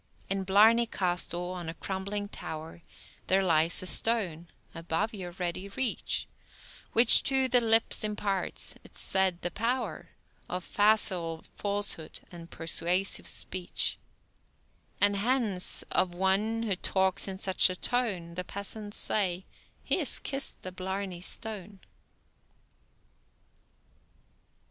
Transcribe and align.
In 0.31 0.45
Blarney 0.45 0.87
Castle, 0.87 1.51
on 1.51 1.69
a 1.69 1.75
crumbling 1.75 2.27
tower, 2.27 2.81
There 3.27 3.43
lies 3.43 3.83
a 3.83 3.85
stone 3.85 4.47
(above 4.73 5.13
your 5.13 5.29
ready 5.33 5.69
reach), 5.69 6.25
Which 6.93 7.21
to 7.25 7.47
the 7.47 7.61
lips 7.61 8.03
imparts, 8.03 8.73
'tis 8.83 8.99
said, 8.99 9.43
the 9.43 9.51
power 9.51 10.09
Of 10.49 10.63
facile 10.63 11.43
falsehood 11.55 12.19
and 12.31 12.49
persuasive 12.49 13.27
speech; 13.27 13.95
And 14.99 15.17
hence, 15.17 15.83
of 15.91 16.15
one 16.15 16.63
who 16.63 16.75
talks 16.75 17.27
in 17.27 17.37
such 17.37 17.69
a 17.69 17.75
tone, 17.75 18.33
The 18.33 18.43
peasants 18.43 18.97
say, 18.97 19.45
"He's 19.83 20.17
kissed 20.17 20.63
the 20.63 20.71
Blarney 20.71 21.21
Stone." 21.21 21.79